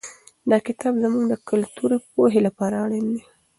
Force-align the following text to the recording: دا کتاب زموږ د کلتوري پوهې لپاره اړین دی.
دا 0.49 0.57
کتاب 0.67 0.93
زموږ 1.03 1.23
د 1.29 1.33
کلتوري 1.49 1.97
پوهې 2.13 2.39
لپاره 2.47 2.75
اړین 2.83 3.05
دی. 3.13 3.21